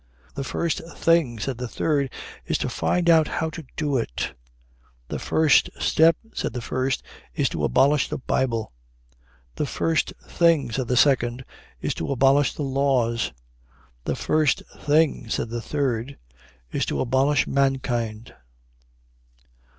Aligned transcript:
"'The 0.33 0.43
first 0.43 0.81
thing,' 0.97 1.37
said 1.37 1.59
the 1.59 1.67
third, 1.67 2.09
'is 2.47 2.57
to 2.57 2.67
find 2.67 3.07
out 3.07 3.27
how 3.27 3.51
to 3.51 3.63
do 3.77 3.97
it.' 3.97 4.33
"'The 5.09 5.19
first 5.19 5.69
step,' 5.79 6.17
said 6.33 6.53
the 6.53 6.59
first, 6.59 7.03
'is 7.35 7.47
to 7.47 7.63
abolish 7.63 8.09
the 8.09 8.17
Bible.' 8.17 8.71
"'The 9.57 9.67
first 9.67 10.11
thing,' 10.27 10.71
said 10.71 10.87
the 10.87 10.97
second, 10.97 11.45
'is 11.81 11.93
to 11.93 12.11
abolish 12.11 12.55
the 12.55 12.63
laws.' 12.63 13.31
'"The 14.05 14.15
first 14.15 14.63
thing,' 14.79 15.29
said 15.29 15.51
the 15.51 15.61
third, 15.61 16.17
'is 16.71 16.83
to 16.87 16.99
abolish 16.99 17.45
mankind.'" 17.45 18.33